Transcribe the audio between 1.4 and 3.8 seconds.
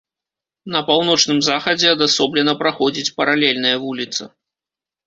захадзе адасоблена праходзіць паралельная